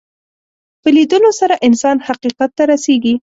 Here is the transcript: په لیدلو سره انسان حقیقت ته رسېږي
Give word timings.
په 0.81 0.89
لیدلو 0.95 1.29
سره 1.39 1.55
انسان 1.67 1.97
حقیقت 2.07 2.49
ته 2.57 2.63
رسېږي 2.71 3.15